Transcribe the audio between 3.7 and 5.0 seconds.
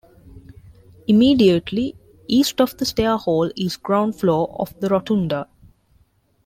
the ground floor of the